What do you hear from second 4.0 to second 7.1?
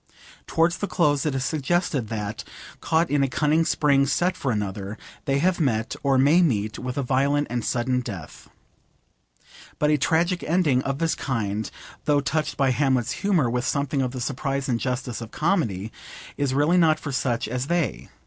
set for another, they have met, or may meet, with a